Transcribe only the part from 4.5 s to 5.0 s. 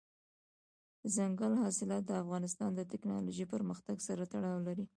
لري.